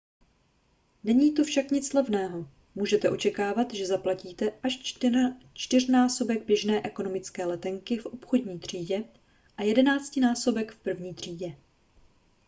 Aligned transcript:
není 1.03 1.33
to 1.33 1.43
však 1.43 1.71
nic 1.71 1.93
levného 1.93 2.49
můžete 2.75 3.09
očekávat 3.09 3.73
že 3.73 3.85
zaplatíte 3.85 4.51
až 4.63 4.95
čtyřnásobek 5.55 6.45
běžné 6.45 6.81
ekonomické 6.85 7.45
letenky 7.45 7.97
v 7.97 8.05
obchodní 8.05 8.59
třídě 8.59 9.03
a 9.57 9.63
jedenáctinásobek 9.63 10.71
v 10.71 10.79
první 10.79 11.13
třídě 11.13 11.55